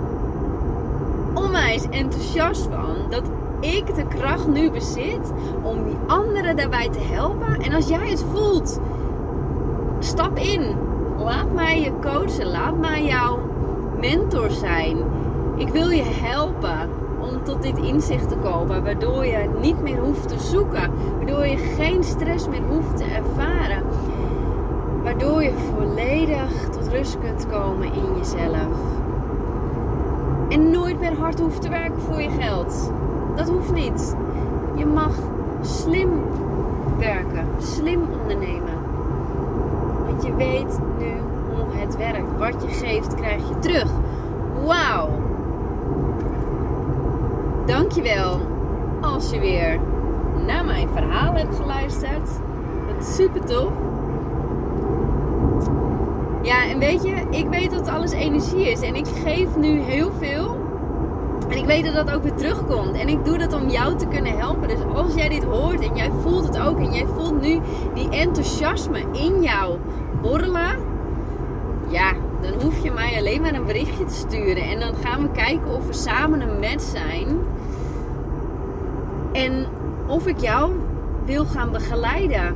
onwijs 1.34 1.90
enthousiast 1.90 2.62
van 2.72 2.96
dat 3.10 3.24
ik 3.60 3.96
de 3.96 4.08
kracht 4.08 4.48
nu 4.48 4.72
bezit 4.72 5.32
om 5.62 5.84
die 5.84 5.98
anderen 6.08 6.56
daarbij 6.56 6.90
te 6.90 7.00
helpen. 7.00 7.60
En 7.62 7.74
als 7.74 7.88
jij 7.88 8.10
het 8.10 8.26
voelt, 8.32 8.80
stap 10.00 10.38
in. 10.38 10.88
Laat 11.24 11.54
mij 11.54 11.82
je 11.82 11.92
coachen. 12.02 12.52
Laat 12.52 12.78
mij 12.78 13.06
jouw 13.06 13.40
mentor 14.00 14.52
zijn. 14.52 14.98
Ik 15.56 15.68
wil 15.68 15.90
je 15.90 16.04
helpen 16.04 16.90
om 17.20 17.44
tot 17.44 17.62
dit 17.62 17.78
inzicht 17.78 18.30
te 18.30 18.36
komen, 18.36 18.84
waardoor 18.84 19.26
je 19.26 19.50
niet 19.62 19.82
meer 19.82 19.98
hoeft 19.98 20.28
te 20.28 20.40
zoeken, 20.40 20.92
waardoor 21.18 21.48
je 21.48 21.58
geen 21.58 22.04
stress 22.04 22.48
meer 22.48 22.62
hoeft 22.70 22.98
te 22.98 23.04
ervaren, 23.04 23.84
waardoor 25.04 25.44
je 25.44 25.54
volledig 25.76 26.70
tot 26.70 26.88
rust 26.88 27.18
kunt 27.20 27.48
komen 27.48 27.94
in 27.94 28.18
jezelf. 28.18 28.78
En 30.50 30.72
nooit 30.72 31.00
meer 31.00 31.18
hard 31.20 31.40
hoeft 31.40 31.62
te 31.62 31.70
werken 31.70 32.02
voor 32.02 32.22
je 32.22 32.30
geld. 32.30 32.92
Dat 33.36 33.50
hoeft 33.50 33.74
niet. 33.74 34.16
Je 34.76 34.86
mag 34.86 35.14
slim 35.62 36.10
werken, 36.98 37.48
slim 37.58 38.02
ondernemen. 38.22 38.79
Je 40.24 40.36
weet 40.36 40.80
nu 40.98 41.12
hoe 41.50 41.80
het 41.80 41.98
werkt. 41.98 42.38
Wat 42.38 42.64
je 42.64 42.68
geeft, 42.68 43.16
krijg 43.16 43.48
je 43.50 43.60
terug. 43.60 43.92
Wauw. 44.66 45.10
Dankjewel 47.66 48.40
als 49.02 49.30
je 49.30 49.40
weer 49.40 49.80
naar 50.46 50.66
mijn 50.66 50.90
verhaal 50.94 51.34
hebt 51.34 51.56
geluisterd. 51.56 52.30
Dat 52.88 53.08
is 53.08 53.16
super 53.16 53.46
tof. 53.46 53.72
Ja, 56.42 56.70
en 56.70 56.80
weet 56.80 57.04
je, 57.04 57.16
ik 57.30 57.48
weet 57.50 57.72
dat 57.72 57.88
alles 57.88 58.12
energie 58.12 58.72
is. 58.72 58.82
En 58.82 58.96
ik 58.96 59.08
geef 59.24 59.56
nu 59.58 59.80
heel 59.80 60.12
veel. 60.20 60.58
En 61.50 61.58
ik 61.58 61.66
weet 61.66 61.86
dat 61.86 61.94
dat 61.94 62.16
ook 62.16 62.24
weer 62.24 62.34
terugkomt. 62.34 62.98
En 62.98 63.08
ik 63.08 63.26
doe 63.26 63.38
dat 63.38 63.54
om 63.54 63.70
jou 63.70 63.96
te 63.96 64.08
kunnen 64.08 64.38
helpen. 64.38 64.68
Dus 64.68 64.80
als 64.94 65.14
jij 65.14 65.30
dit 65.30 65.44
hoort 65.44 65.80
en 65.90 65.96
jij 65.96 66.12
voelt 66.22 66.48
het 66.48 66.60
ook. 66.60 66.78
En 66.78 66.94
jij 66.94 67.06
voelt 67.16 67.42
nu 67.42 67.60
die 67.94 68.10
enthousiasme 68.10 69.00
in 69.12 69.42
jou 69.42 69.78
borrelen. 70.22 70.78
Ja, 71.88 72.14
dan 72.42 72.62
hoef 72.62 72.84
je 72.84 72.92
mij 72.92 73.18
alleen 73.18 73.42
maar 73.42 73.54
een 73.54 73.66
berichtje 73.66 74.06
te 74.06 74.14
sturen. 74.14 74.64
En 74.64 74.80
dan 74.80 74.94
gaan 75.04 75.22
we 75.22 75.32
kijken 75.32 75.74
of 75.76 75.88
we 75.88 75.94
samen 75.94 76.42
een 76.42 76.60
match 76.60 76.84
zijn. 76.84 77.40
En 79.32 79.66
of 80.08 80.28
ik 80.28 80.40
jou 80.40 80.72
wil 81.26 81.46
gaan 81.46 81.72
begeleiden. 81.72 82.56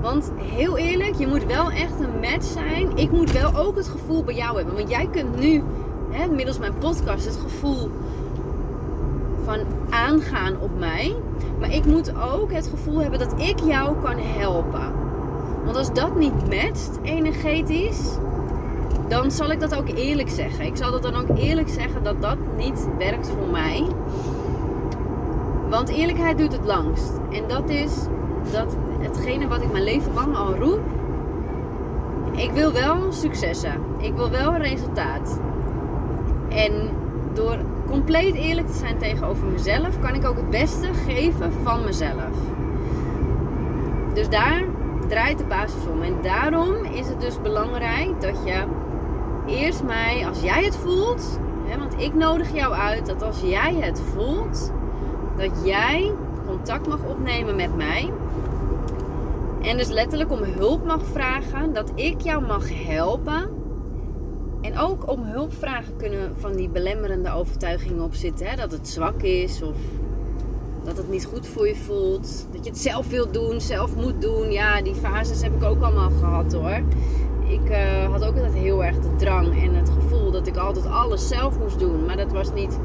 Want 0.00 0.32
heel 0.36 0.78
eerlijk, 0.78 1.14
je 1.14 1.26
moet 1.26 1.44
wel 1.44 1.70
echt 1.70 2.00
een 2.00 2.20
match 2.20 2.46
zijn. 2.46 2.96
Ik 2.96 3.10
moet 3.10 3.32
wel 3.32 3.56
ook 3.56 3.76
het 3.76 3.88
gevoel 3.88 4.24
bij 4.24 4.34
jou 4.34 4.56
hebben. 4.56 4.74
Want 4.74 4.90
jij 4.90 5.08
kunt 5.10 5.40
nu, 5.40 5.62
hè, 6.10 6.26
middels 6.26 6.58
mijn 6.58 6.78
podcast, 6.78 7.24
het 7.24 7.38
gevoel 7.42 7.90
van 9.44 9.58
aangaan 9.90 10.60
op 10.60 10.78
mij. 10.78 11.14
Maar 11.60 11.72
ik 11.72 11.84
moet 11.84 12.12
ook 12.16 12.52
het 12.52 12.66
gevoel 12.66 12.98
hebben 12.98 13.18
dat 13.18 13.34
ik 13.36 13.60
jou 13.60 13.96
kan 14.02 14.16
helpen. 14.18 14.92
Want 15.64 15.76
als 15.76 15.92
dat 15.92 16.16
niet 16.16 16.48
matcht 16.48 16.98
energetisch, 17.02 18.18
dan 19.08 19.30
zal 19.30 19.50
ik 19.50 19.60
dat 19.60 19.76
ook 19.76 19.88
eerlijk 19.88 20.28
zeggen. 20.28 20.64
Ik 20.64 20.76
zal 20.76 20.90
dat 20.90 21.02
dan 21.02 21.16
ook 21.16 21.38
eerlijk 21.38 21.68
zeggen 21.68 22.02
dat 22.02 22.22
dat 22.22 22.36
niet 22.56 22.86
werkt 22.98 23.28
voor 23.28 23.50
mij. 23.50 23.86
Want 25.70 25.88
eerlijkheid 25.88 26.38
doet 26.38 26.52
het 26.52 26.64
langst. 26.64 27.10
En 27.32 27.48
dat 27.48 27.68
is 27.68 27.94
dat 28.52 28.76
hetgene 28.98 29.48
wat 29.48 29.62
ik 29.62 29.72
mijn 29.72 29.84
leven 29.84 30.14
lang 30.14 30.36
al 30.36 30.54
roep. 30.54 30.80
Ik 32.32 32.50
wil 32.50 32.72
wel 32.72 33.12
successen. 33.12 33.80
Ik 33.98 34.14
wil 34.14 34.30
wel 34.30 34.56
resultaat. 34.56 35.40
En 36.48 36.72
door 37.32 37.58
compleet 37.90 38.34
eerlijk 38.34 38.66
te 38.66 38.78
zijn 38.78 38.98
tegenover 38.98 39.46
mezelf, 39.46 40.00
kan 40.00 40.14
ik 40.14 40.26
ook 40.26 40.36
het 40.36 40.50
beste 40.50 40.88
geven 41.06 41.52
van 41.62 41.84
mezelf. 41.84 42.32
Dus 44.14 44.28
daar 44.28 44.64
draait 45.08 45.38
de 45.38 45.44
basis 45.44 45.86
om. 45.92 46.02
En 46.02 46.14
daarom 46.22 46.84
is 46.84 47.08
het 47.08 47.20
dus 47.20 47.40
belangrijk 47.40 48.20
dat 48.20 48.36
je 48.44 48.64
eerst 49.46 49.82
mij, 49.82 50.26
als 50.28 50.40
jij 50.40 50.64
het 50.64 50.76
voelt, 50.76 51.38
hè, 51.64 51.78
want 51.78 52.00
ik 52.00 52.14
nodig 52.14 52.54
jou 52.54 52.72
uit 52.72 53.06
dat 53.06 53.22
als 53.22 53.40
jij 53.40 53.74
het 53.74 54.00
voelt, 54.00 54.72
dat 55.36 55.50
jij 55.64 56.12
contact 56.46 56.88
mag 56.88 57.04
opnemen 57.04 57.56
met 57.56 57.76
mij. 57.76 58.12
En 59.62 59.76
dus 59.76 59.88
letterlijk 59.88 60.30
om 60.30 60.42
hulp 60.42 60.84
mag 60.84 61.00
vragen, 61.12 61.72
dat 61.72 61.92
ik 61.94 62.20
jou 62.20 62.46
mag 62.46 62.86
helpen. 62.86 63.62
En 64.60 64.78
ook 64.78 65.10
om 65.10 65.22
hulp 65.22 65.52
vragen 65.52 65.96
kunnen 65.96 66.34
van 66.38 66.52
die 66.52 66.68
belemmerende 66.68 67.32
overtuigingen 67.32 68.04
op 68.04 68.14
zitten. 68.14 68.46
Hè? 68.46 68.56
Dat 68.56 68.72
het 68.72 68.88
zwak 68.88 69.22
is 69.22 69.62
of 69.62 69.76
dat 70.84 70.96
het 70.96 71.10
niet 71.10 71.24
goed 71.24 71.46
voor 71.46 71.68
je 71.68 71.76
voelt. 71.76 72.46
Dat 72.52 72.64
je 72.64 72.70
het 72.70 72.78
zelf 72.78 73.08
wilt 73.08 73.34
doen, 73.34 73.60
zelf 73.60 73.96
moet 73.96 74.20
doen. 74.20 74.52
Ja, 74.52 74.82
die 74.82 74.94
fases 74.94 75.42
heb 75.42 75.54
ik 75.54 75.64
ook 75.64 75.82
allemaal 75.82 76.10
gehad 76.10 76.52
hoor. 76.52 76.82
Ik 77.48 77.70
uh, 77.70 78.10
had 78.10 78.24
ook 78.24 78.34
altijd 78.34 78.54
heel 78.54 78.84
erg 78.84 78.96
de 79.00 79.16
drang 79.16 79.62
en 79.62 79.74
het 79.74 79.90
gevoel 79.90 80.30
dat 80.30 80.46
ik 80.46 80.56
altijd 80.56 80.86
alles 80.86 81.28
zelf 81.28 81.58
moest 81.58 81.78
doen. 81.78 82.06
Maar 82.06 82.16
dat 82.16 82.32
was 82.32 82.52
niet. 82.52 82.78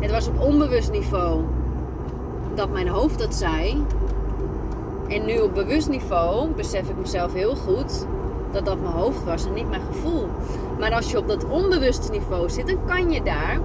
Het 0.00 0.10
was 0.10 0.28
op 0.28 0.40
onbewust 0.40 0.90
niveau 0.90 1.40
dat 2.54 2.72
mijn 2.72 2.88
hoofd 2.88 3.18
dat 3.18 3.34
zei. 3.34 3.84
En 5.08 5.24
nu 5.24 5.38
op 5.38 5.54
bewust 5.54 5.88
niveau 5.88 6.48
besef 6.48 6.88
ik 6.88 6.96
mezelf 6.96 7.32
heel 7.32 7.54
goed 7.56 8.06
dat 8.52 8.64
dat 8.64 8.80
mijn 8.80 8.94
hoofd 8.94 9.24
was 9.24 9.46
en 9.46 9.52
niet 9.52 9.68
mijn 9.68 9.82
gevoel. 9.92 10.28
Maar 10.78 10.94
als 10.94 11.10
je 11.10 11.18
op 11.18 11.28
dat 11.28 11.44
onbewuste 11.48 12.10
niveau 12.10 12.50
zit, 12.50 12.66
dan 12.66 12.78
kan 12.86 13.10
je 13.10 13.22
daar 13.22 13.60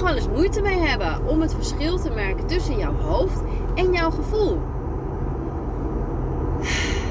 wel 0.00 0.14
eens 0.14 0.28
moeite 0.28 0.60
mee 0.60 0.78
hebben 0.78 1.28
om 1.28 1.40
het 1.40 1.54
verschil 1.54 1.98
te 1.98 2.10
merken 2.10 2.46
tussen 2.46 2.78
jouw 2.78 2.94
hoofd 2.94 3.42
en 3.74 3.92
jouw 3.92 4.10
gevoel. 4.10 4.60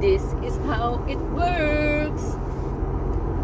This 0.00 0.22
is 0.40 0.52
how 0.66 1.08
it 1.08 1.18
works. 1.34 2.22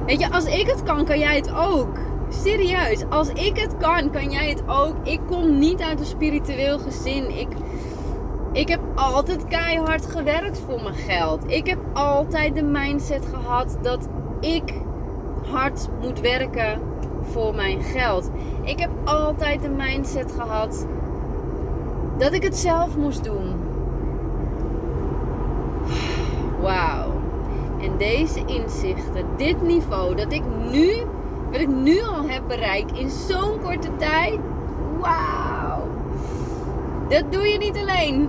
Weet 0.06 0.20
je, 0.20 0.30
als 0.30 0.44
ik 0.44 0.66
het 0.66 0.82
kan, 0.82 1.04
kan 1.04 1.18
jij 1.18 1.36
het 1.36 1.54
ook. 1.54 1.98
Serieus, 2.28 3.04
als 3.08 3.28
ik 3.28 3.58
het 3.58 3.76
kan, 3.76 4.10
kan 4.10 4.30
jij 4.30 4.48
het 4.48 4.62
ook. 4.66 4.94
Ik 5.02 5.20
kom 5.26 5.58
niet 5.58 5.80
uit 5.80 6.00
een 6.00 6.06
spiritueel 6.06 6.78
gezin. 6.78 7.38
Ik, 7.38 7.48
ik 8.52 8.68
heb 8.68 8.80
altijd 8.94 9.46
keihard 9.48 10.06
gewerkt 10.06 10.62
voor 10.66 10.82
mijn 10.82 10.94
geld. 10.94 11.42
Ik 11.46 11.66
heb 11.66 11.78
altijd 11.92 12.54
de 12.54 12.62
mindset 12.62 13.26
gehad 13.26 13.78
dat 13.82 14.08
ik 14.40 14.74
hard 15.50 15.88
moet 16.00 16.20
werken 16.20 16.80
voor 17.33 17.54
mijn 17.54 17.83
geld. 17.83 18.31
Ik 18.62 18.78
heb 18.78 18.90
altijd 19.04 19.62
de 19.62 19.69
mindset 19.69 20.33
gehad 20.33 20.87
dat 22.19 22.33
ik 22.33 22.43
het 22.43 22.57
zelf 22.57 22.97
moest 22.97 23.25
doen. 23.25 23.54
Wauw. 26.61 27.12
En 27.81 27.97
deze 27.99 28.45
inzichten, 28.47 29.26
dit 29.37 29.62
niveau 29.62 30.14
dat 30.14 30.33
ik 30.33 30.43
nu, 30.71 30.93
wat 31.50 31.61
ik 31.61 31.69
nu 31.69 32.00
al 32.02 32.28
heb 32.28 32.43
bereikt 32.49 32.99
in 32.99 33.11
zo'n 33.11 33.61
korte 33.62 33.97
tijd. 33.97 34.38
Wauw. 35.00 35.87
Dat 37.09 37.33
doe 37.33 37.49
je 37.49 37.59
niet 37.59 37.76
alleen. 37.76 38.28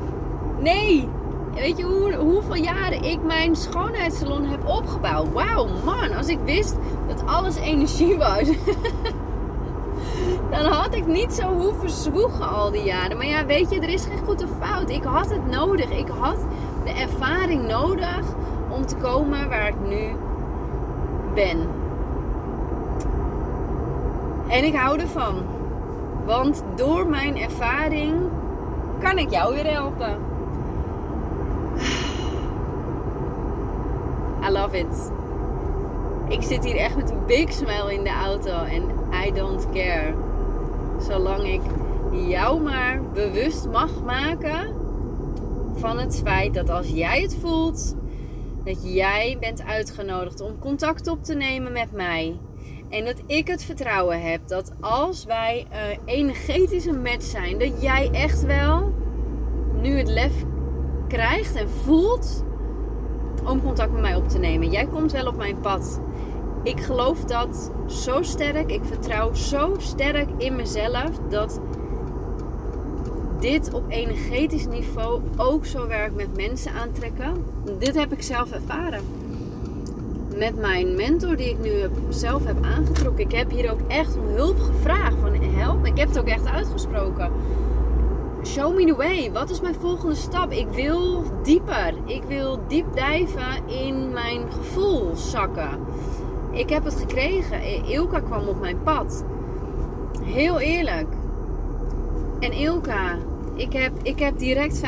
Nee. 0.60 1.10
Weet 1.56 1.78
je 1.78 1.84
hoe, 1.84 2.14
hoeveel 2.14 2.56
jaren 2.56 3.04
ik 3.04 3.24
mijn 3.24 3.56
schoonheidssalon 3.56 4.46
heb 4.46 4.68
opgebouwd? 4.68 5.34
Wauw, 5.34 5.68
man. 5.86 6.14
Als 6.18 6.28
ik 6.28 6.40
wist 6.46 6.76
dat 7.08 7.24
alles 7.26 7.56
energie 7.56 8.18
was. 8.18 8.50
dan 10.52 10.66
had 10.66 10.96
ik 10.96 11.06
niet 11.06 11.34
zo 11.34 11.44
hoeven 11.44 11.90
zwoegen 11.90 12.50
al 12.50 12.72
die 12.72 12.84
jaren. 12.84 13.18
Maar 13.18 13.26
ja, 13.26 13.46
weet 13.46 13.72
je, 13.72 13.80
er 13.80 13.90
is 13.90 14.06
geen 14.06 14.26
goed 14.26 14.44
of 14.44 14.50
fout. 14.62 14.90
Ik 14.90 15.04
had 15.04 15.30
het 15.30 15.52
nodig. 15.52 15.90
Ik 15.90 16.08
had 16.20 16.38
de 16.84 16.92
ervaring 16.92 17.68
nodig 17.68 18.22
om 18.70 18.86
te 18.86 18.96
komen 18.96 19.50
waar 19.50 19.68
ik 19.68 19.88
nu 19.88 20.16
ben. 21.34 21.68
En 24.48 24.64
ik 24.64 24.76
hou 24.76 25.00
ervan. 25.00 25.36
Want 26.26 26.64
door 26.76 27.08
mijn 27.08 27.38
ervaring 27.38 28.14
kan 29.00 29.18
ik 29.18 29.32
jou 29.32 29.54
weer 29.54 29.72
helpen. 29.72 30.25
I 34.48 34.52
love 34.52 34.78
it. 34.78 35.12
Ik 36.30 36.42
zit 36.42 36.66
hier 36.66 36.76
echt 36.76 36.96
met 36.96 37.10
een 37.10 37.26
big 37.26 37.54
smile 37.54 37.94
in 37.94 38.04
de 38.04 38.10
auto 38.10 38.64
en 38.64 38.84
I 39.28 39.32
don't 39.32 39.66
care. 39.74 40.14
Zolang 41.00 41.44
ik 41.44 41.62
jou 42.28 42.62
maar 42.62 43.02
bewust 43.14 43.68
mag 43.68 44.04
maken 44.04 44.74
van 45.76 46.00
het 46.00 46.22
feit 46.24 46.54
dat 46.54 46.70
als 46.70 46.90
jij 46.90 47.22
het 47.22 47.38
voelt, 47.42 47.96
dat 48.64 48.94
jij 48.94 49.38
bent 49.40 49.64
uitgenodigd 49.64 50.42
om 50.42 50.60
contact 50.60 51.08
op 51.08 51.24
te 51.24 51.34
nemen 51.34 51.72
met 51.72 51.92
mij. 51.92 52.40
En 52.90 53.06
dat 53.06 53.22
ik 53.26 53.48
het 53.48 53.64
vertrouwen 53.64 54.22
heb 54.22 54.48
dat 54.48 54.72
als 54.80 55.26
wij 55.26 55.68
uh, 55.72 55.78
energetisch 56.06 56.86
een 56.86 57.02
match 57.02 57.26
zijn, 57.26 57.60
dat 57.60 57.82
jij 57.82 58.10
echt 58.12 58.46
wel 58.46 58.94
nu 59.82 59.98
het 59.98 60.08
lef 60.08 60.34
krijgt 61.08 61.56
en 61.56 61.70
voelt 61.70 62.44
om 63.46 63.62
contact 63.64 63.92
met 63.92 64.02
mij 64.02 64.16
op 64.16 64.30
te 64.30 64.38
nemen. 64.38 64.70
Jij 64.72 64.86
komt 64.86 65.12
wel 65.12 65.28
op 65.28 65.38
mijn 65.38 65.60
pad. 65.60 66.00
Ik 66.64 66.80
geloof 66.80 67.24
dat 67.24 67.72
zo 67.88 68.22
sterk. 68.22 68.72
Ik 68.72 68.82
vertrouw 68.84 69.34
zo 69.34 69.76
sterk 69.78 70.30
in 70.38 70.56
mezelf 70.56 71.10
dat 71.30 71.60
dit 73.40 73.74
op 73.74 73.84
energetisch 73.88 74.68
niveau 74.68 75.22
ook 75.38 75.66
zo 75.66 75.88
werkt 75.88 76.16
met 76.16 76.36
mensen 76.36 76.72
aantrekken. 76.72 77.34
Dit 77.80 77.96
heb 77.96 78.12
ik 78.12 78.22
zelf 78.22 78.52
ervaren. 78.52 79.02
Met 80.36 80.56
mijn 80.56 80.96
mentor 80.96 81.36
die 81.36 81.50
ik 81.50 81.60
nu 81.60 81.72
zelf 82.10 82.46
heb 82.46 82.64
aangetrokken. 82.64 83.26
Ik 83.26 83.32
heb 83.32 83.52
hier 83.52 83.72
ook 83.72 83.80
echt 83.88 84.18
om 84.18 84.28
hulp 84.28 84.60
gevraagd. 84.60 85.16
Van 85.22 85.34
help. 85.34 85.86
Ik 85.86 85.98
heb 85.98 86.08
het 86.08 86.20
ook 86.20 86.28
echt 86.28 86.46
uitgesproken. 86.46 87.32
Show 88.46 88.74
me 88.74 88.86
the 88.86 88.96
way. 88.96 89.32
Wat 89.32 89.50
is 89.50 89.62
mijn 89.62 89.76
volgende 89.76 90.16
stap? 90.16 90.52
Ik 90.52 90.68
wil 90.68 91.24
dieper. 91.44 91.94
Ik 92.06 92.24
wil 92.24 92.60
diep 92.68 92.86
dijven 92.96 93.68
in 93.68 94.14
mijn 94.14 94.52
gevoel 94.52 95.16
zakken. 95.16 95.80
Ik 96.52 96.70
heb 96.70 96.84
het 96.84 96.96
gekregen. 96.96 97.86
Ilka 97.86 98.20
kwam 98.20 98.48
op 98.48 98.60
mijn 98.60 98.84
pad. 98.84 99.24
Heel 100.24 100.60
eerlijk. 100.60 101.08
En 102.40 102.52
Ilka, 102.52 103.18
ik 103.56 103.74
heb, 103.74 103.92
ik 104.02 104.20
heb 104.20 104.38
direct 104.38 104.82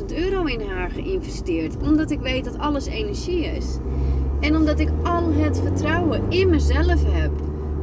15.000 0.00 0.04
euro 0.16 0.44
in 0.44 0.60
haar 0.68 0.90
geïnvesteerd. 0.90 1.76
Omdat 1.82 2.10
ik 2.10 2.20
weet 2.20 2.44
dat 2.44 2.58
alles 2.58 2.86
energie 2.86 3.44
is. 3.44 3.78
En 4.40 4.56
omdat 4.56 4.78
ik 4.78 4.88
al 5.02 5.32
het 5.32 5.60
vertrouwen 5.60 6.22
in 6.28 6.50
mezelf 6.50 7.02
heb. 7.06 7.30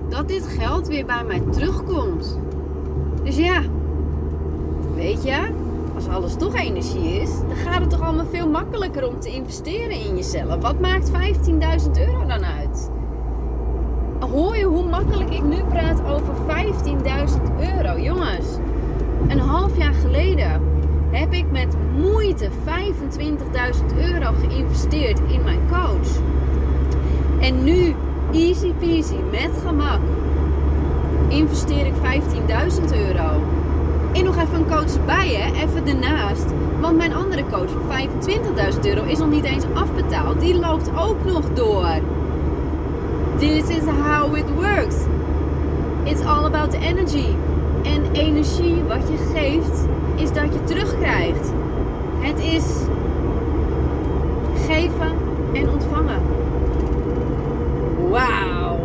Dat 0.09 0.27
dit 0.27 0.47
geld 0.47 0.87
weer 0.87 1.05
bij 1.05 1.23
mij 1.23 1.41
terugkomt. 1.51 2.39
Dus 3.23 3.37
ja, 3.37 3.61
weet 5.01 5.23
je, 5.23 5.37
als 5.95 6.07
alles 6.07 6.35
toch 6.35 6.55
energie 6.55 7.21
is, 7.21 7.29
dan 7.47 7.55
gaat 7.55 7.81
het 7.81 7.89
toch 7.89 8.01
allemaal 8.01 8.25
veel 8.25 8.49
makkelijker 8.49 9.07
om 9.07 9.19
te 9.19 9.29
investeren 9.29 9.91
in 9.91 10.15
jezelf. 10.15 10.61
Wat 10.61 10.79
maakt 10.79 11.11
15.000 11.11 11.91
euro 12.07 12.25
dan 12.25 12.45
uit? 12.45 12.91
Hoor 14.19 14.57
je 14.57 14.63
hoe 14.63 14.89
makkelijk 14.89 15.29
ik 15.29 15.43
nu 15.43 15.63
praat 15.63 16.01
over 16.05 16.33
15.000 16.35 17.41
euro? 17.59 17.99
Jongens, 17.99 18.45
een 19.27 19.39
half 19.39 19.77
jaar 19.77 19.93
geleden 19.93 20.61
heb 21.11 21.33
ik 21.33 21.51
met 21.51 21.75
moeite 21.97 22.49
25.000 22.49 23.97
euro 23.97 24.33
geïnvesteerd 24.47 25.19
in 25.19 25.43
mijn 25.43 25.61
coach. 25.69 26.21
En 27.39 27.63
nu, 27.63 27.95
easy 28.31 28.73
peasy, 28.73 29.15
met 29.31 29.51
gemak, 29.65 29.99
investeer 31.27 31.85
ik 31.85 31.93
15.000 31.93 32.97
euro. 32.97 33.60
En 34.13 34.23
nog 34.23 34.35
even 34.35 34.55
een 34.55 34.67
coach 34.67 35.05
bij, 35.05 35.27
hè? 35.27 35.65
Even 35.65 35.87
ernaast. 35.87 36.45
Want 36.79 36.97
mijn 36.97 37.13
andere 37.13 37.43
coach 37.51 37.69
van 37.69 38.09
25.000 38.73 38.79
euro 38.81 39.03
is 39.03 39.17
nog 39.17 39.29
niet 39.29 39.43
eens 39.43 39.63
afbetaald. 39.73 40.39
Die 40.39 40.59
loopt 40.59 40.89
ook 40.97 41.25
nog 41.25 41.53
door. 41.53 41.99
This 43.37 43.69
is 43.69 43.83
how 44.03 44.35
it 44.35 44.45
works. 44.55 44.95
It's 46.03 46.21
all 46.21 46.45
about 46.45 46.73
energy. 46.73 47.27
En 47.83 48.11
energie 48.11 48.83
wat 48.87 49.07
je 49.09 49.17
geeft, 49.33 49.87
is 50.15 50.33
dat 50.33 50.53
je 50.53 50.63
terugkrijgt. 50.63 51.51
Het 52.19 52.39
is 52.39 52.65
geven 54.67 55.11
en 55.53 55.69
ontvangen. 55.69 56.21
Wauw. 58.09 58.79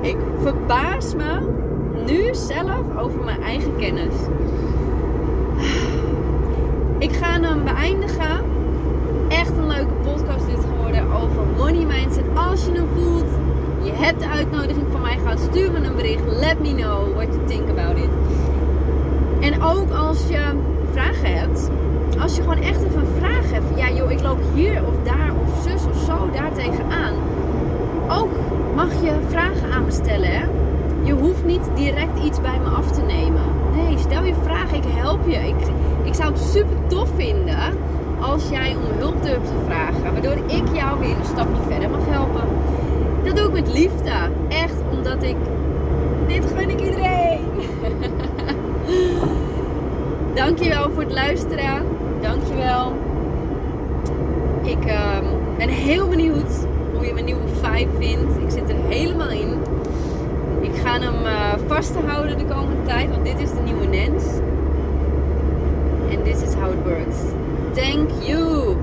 Ik 0.00 0.16
verbaas 0.42 1.14
me 1.14 1.38
nu 2.06 2.34
zelf 2.34 2.96
over 2.98 3.24
mijn 3.24 3.42
eigen 3.42 3.76
kennis. 3.76 4.14
Ik 6.98 7.12
ga 7.12 7.40
hem 7.40 7.64
beëindigen. 7.64 8.44
Echt 9.28 9.56
een 9.56 9.66
leuke 9.66 9.94
podcast 10.02 10.46
dit 10.46 10.64
geworden 10.70 11.12
over 11.12 11.42
money 11.56 11.84
mindset. 11.84 12.24
Als 12.34 12.64
je 12.64 12.72
hem 12.72 12.86
voelt, 12.94 13.30
je 13.82 13.92
hebt 13.92 14.20
de 14.20 14.28
uitnodiging 14.28 14.86
van 14.90 15.00
mij 15.00 15.18
gehad, 15.18 15.40
stuur 15.40 15.72
me 15.72 15.78
een 15.78 15.96
bericht. 15.96 16.22
Let 16.40 16.60
me 16.60 16.74
know 16.74 17.14
what 17.14 17.26
you 17.26 17.46
think 17.46 17.70
about 17.70 17.96
it. 17.96 18.10
En 19.40 19.62
ook 19.62 19.90
als 19.90 20.28
je 20.28 20.40
vragen 20.92 21.38
hebt, 21.38 21.70
als 22.20 22.36
je 22.36 22.42
gewoon 22.42 22.62
echt 22.62 22.84
even 22.84 23.00
een 23.00 23.20
vraag 23.20 23.50
hebt. 23.50 23.78
Ja 23.78 23.90
joh, 23.90 24.10
ik 24.10 24.22
loop 24.22 24.38
hier 24.54 24.82
of 24.86 24.94
daar 25.02 25.32
of 25.42 25.62
zus 25.62 25.84
of 25.90 26.04
zo 26.04 26.30
daar 26.32 26.52
tegenaan. 26.52 27.14
Ook 28.08 28.30
mag 28.74 28.88
je 29.02 29.12
vragen 29.28 29.72
aan 29.72 29.84
me 29.84 29.90
stellen 29.90 30.30
hè. 30.30 30.63
Je 31.04 31.12
hoeft 31.12 31.44
niet 31.44 31.62
direct 31.74 32.24
iets 32.24 32.40
bij 32.40 32.58
me 32.58 32.68
af 32.68 32.92
te 32.92 33.00
nemen. 33.00 33.42
Nee, 33.74 33.98
stel 33.98 34.24
je 34.24 34.34
vraag, 34.42 34.72
ik 34.72 34.84
help 34.86 35.28
je. 35.28 35.36
Ik, 35.36 35.54
ik 36.04 36.14
zou 36.14 36.32
het 36.32 36.42
super 36.42 36.76
tof 36.86 37.08
vinden 37.16 37.58
als 38.20 38.48
jij 38.48 38.76
om 38.76 38.98
hulp 38.98 39.22
durft 39.22 39.46
te 39.46 39.62
vragen. 39.66 40.12
Waardoor 40.12 40.36
ik 40.46 40.64
jou 40.72 41.00
weer 41.00 41.16
een 41.16 41.24
stapje 41.24 41.62
verder 41.68 41.90
mag 41.90 42.06
helpen. 42.06 42.42
Dat 43.24 43.36
doe 43.36 43.46
ik 43.46 43.52
met 43.52 43.72
liefde. 43.72 44.12
Echt 44.48 44.74
omdat 44.90 45.22
ik. 45.22 45.36
Dit 46.26 46.44
gun 46.56 46.70
ik 46.70 46.80
iedereen. 46.80 47.40
Dankjewel 50.34 50.90
voor 50.90 51.02
het 51.02 51.12
luisteren. 51.12 51.82
Dankjewel. 52.20 52.92
Ik 54.62 54.86
uh, 54.86 55.18
ben 55.56 55.68
heel 55.68 56.08
benieuwd 56.08 56.66
hoe 56.94 57.06
je 57.06 57.12
mijn 57.12 57.24
nieuwe 57.24 57.48
vibe 57.62 57.90
vindt. 57.98 58.36
Ik 58.36 58.50
zit 58.50 58.68
er 58.68 58.76
helemaal 58.88 59.30
in. 59.30 59.63
Ik 60.84 60.90
ga 60.90 61.00
hem 61.00 61.24
uh, 61.24 61.52
vasthouden 61.66 62.38
de 62.38 62.44
komende 62.44 62.82
tijd, 62.86 63.10
want 63.10 63.24
dit 63.24 63.40
is 63.40 63.50
de 63.50 63.60
nieuwe 63.64 63.86
Nens. 63.86 64.24
And 66.10 66.24
this 66.24 66.42
is 66.42 66.54
how 66.54 66.72
it 66.72 66.84
works. 66.84 67.16
Thank 67.72 68.10
you. 68.22 68.76